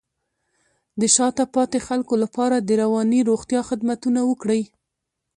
د 0.99 1.01
شاته 1.15 1.43
پاتې 1.55 1.79
خلکو 1.87 2.13
لپاره 2.23 2.55
د 2.59 2.69
رواني 2.81 3.19
روغتیا 3.29 3.61
خدمتونه 3.69 4.19
ورکړئ. 4.29 4.61